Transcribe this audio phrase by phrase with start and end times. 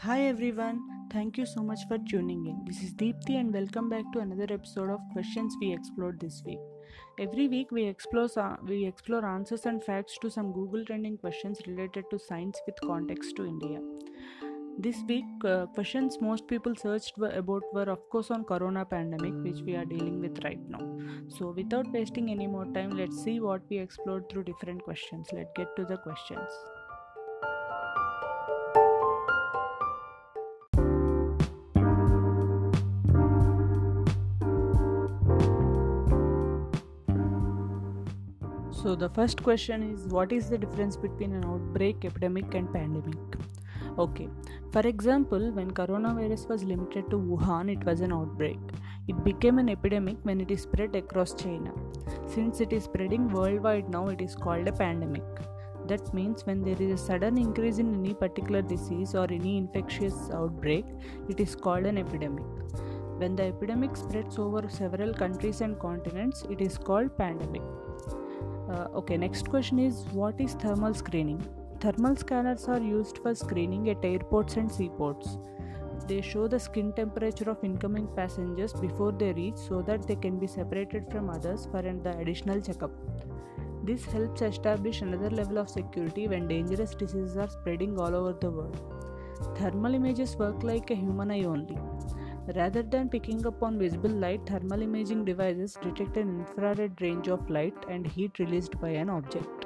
[0.00, 2.64] Hi everyone, thank you so much for tuning in.
[2.66, 6.58] This is Deepthi and welcome back to another episode of Questions We Explored this week.
[7.18, 8.28] Every week we explore
[8.64, 13.36] we explore answers and facts to some Google trending questions related to science with context
[13.36, 13.80] to India.
[14.76, 19.34] This week uh, questions most people searched were about were of course on corona pandemic
[19.44, 20.84] which we are dealing with right now.
[21.28, 25.28] So without wasting any more time let's see what we explored through different questions.
[25.32, 26.50] Let's get to the questions.
[38.84, 43.16] So, the first question is what is the difference between an outbreak, epidemic, and pandemic?
[43.98, 44.28] Okay,
[44.72, 48.58] for example, when coronavirus was limited to Wuhan, it was an outbreak.
[49.08, 51.72] It became an epidemic when it is spread across China.
[52.26, 55.24] Since it is spreading worldwide now, it is called a pandemic.
[55.88, 60.28] That means when there is a sudden increase in any particular disease or any infectious
[60.30, 60.84] outbreak,
[61.30, 62.44] it is called an epidemic.
[63.16, 67.62] When the epidemic spreads over several countries and continents, it is called pandemic.
[68.74, 71.40] Uh, okay, next question is what is thermal screening?
[71.80, 75.38] Thermal scanners are used for screening at airports and seaports.
[76.08, 80.40] They show the skin temperature of incoming passengers before they reach so that they can
[80.40, 82.90] be separated from others for an additional checkup.
[83.84, 88.50] This helps establish another level of security when dangerous diseases are spreading all over the
[88.50, 88.80] world.
[89.56, 91.78] Thermal images work like a human eye only.
[92.54, 97.48] Rather than picking up on visible light, thermal imaging devices detect an infrared range of
[97.48, 99.64] light and heat released by an object.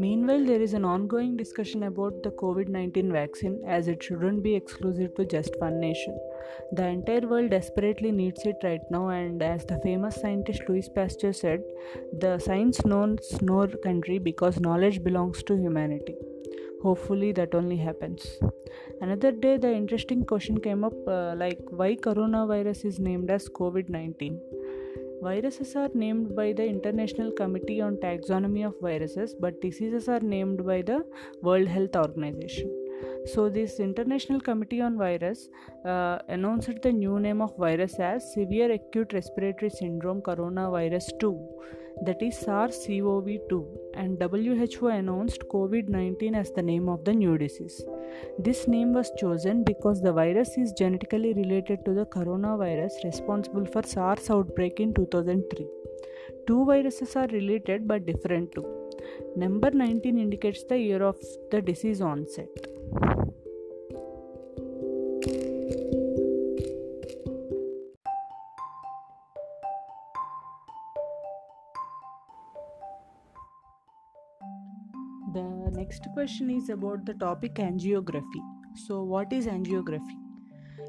[0.00, 4.54] Meanwhile, there is an ongoing discussion about the COVID 19 vaccine as it shouldn't be
[4.54, 6.16] exclusive to just one nation.
[6.72, 11.32] The entire world desperately needs it right now, and as the famous scientist Louis Pasteur
[11.32, 11.64] said,
[12.20, 16.14] the science knows no country because knowledge belongs to humanity.
[16.84, 18.38] Hopefully, that only happens.
[19.00, 23.88] Another day, the interesting question came up uh, like why coronavirus is named as COVID
[23.88, 24.40] 19.
[25.20, 30.64] Viruses are named by the International Committee on Taxonomy of Viruses, but diseases are named
[30.64, 31.04] by the
[31.42, 32.70] World Health Organization.
[33.26, 35.48] So, this International Committee on Virus
[35.84, 41.48] uh, announced the new name of virus as Severe Acute Respiratory Syndrome Coronavirus 2,
[42.02, 47.12] that is SARS CoV 2, and WHO announced COVID 19 as the name of the
[47.12, 47.84] new disease.
[48.38, 53.82] This name was chosen because the virus is genetically related to the coronavirus responsible for
[53.82, 55.66] SARS outbreak in 2003.
[56.46, 58.66] Two viruses are related but different too.
[59.36, 61.18] Number 19 indicates the year of
[61.50, 62.67] the disease onset.
[75.34, 78.40] The next question is about the topic angiography.
[78.86, 80.16] So, what is angiography?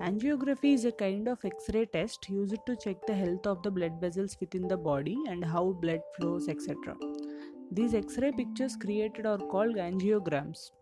[0.00, 3.70] Angiography is a kind of X ray test used to check the health of the
[3.70, 6.96] blood vessels within the body and how blood flows, etc.
[7.70, 10.72] These X ray pictures created are called angiograms.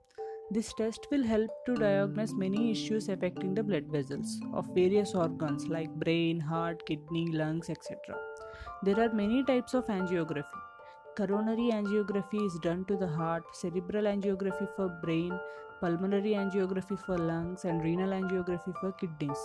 [0.51, 5.69] This test will help to diagnose many issues affecting the blood vessels of various organs
[5.69, 8.17] like brain, heart, kidney, lungs, etc.
[8.83, 10.72] There are many types of angiography.
[11.15, 15.39] Coronary angiography is done to the heart, cerebral angiography for brain,
[15.79, 19.39] pulmonary angiography for lungs, and renal angiography for kidneys.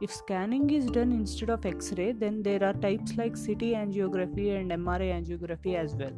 [0.00, 4.58] If scanning is done instead of X ray, then there are types like CT angiography
[4.58, 6.14] and MRI angiography as well.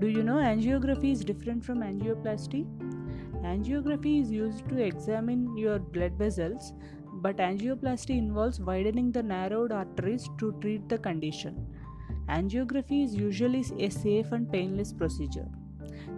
[0.00, 2.66] Do you know angiography is different from angioplasty?
[3.44, 6.72] Angiography is used to examine your blood vessels,
[7.22, 11.68] but angioplasty involves widening the narrowed arteries to treat the condition.
[12.32, 15.46] Angiography is usually a safe and painless procedure.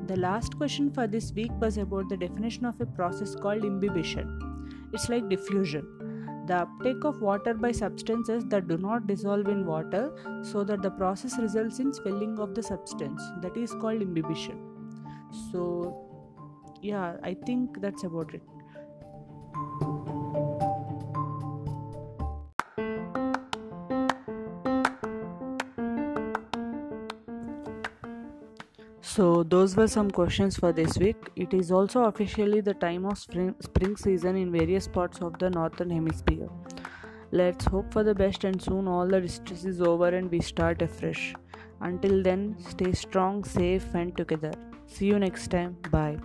[0.07, 4.29] The last question for this week was about the definition of a process called imbibition.
[4.93, 6.45] It's like diffusion.
[6.47, 10.13] The uptake of water by substances that do not dissolve in water
[10.45, 13.21] so that the process results in swelling of the substance.
[13.43, 14.61] That is called imbibition.
[15.51, 15.97] So,
[16.81, 18.43] yeah, I think that's about it.
[29.15, 31.31] So, those were some questions for this week.
[31.37, 35.51] It is also officially the time of spring, spring season in various parts of the
[35.51, 36.49] northern hemisphere.
[37.31, 40.83] Let's hope for the best and soon all the distress is over and we start
[40.83, 41.33] afresh.
[41.81, 44.55] Until then, stay strong, safe, and together.
[44.89, 45.77] See you next time.
[45.93, 46.19] Bye.